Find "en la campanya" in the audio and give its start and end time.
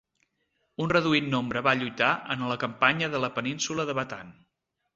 2.37-3.13